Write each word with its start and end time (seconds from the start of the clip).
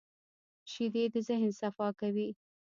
شیدې 0.71 1.03
د 1.13 1.15
ذهن 1.27 1.51
صفا 1.59 1.87
کوي 1.99 2.27